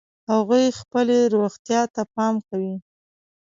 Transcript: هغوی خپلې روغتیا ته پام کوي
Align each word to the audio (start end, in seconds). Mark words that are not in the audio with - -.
هغوی 0.31 0.65
خپلې 0.79 1.19
روغتیا 1.35 1.81
ته 1.93 2.01
پام 2.15 2.35
کوي 2.47 2.75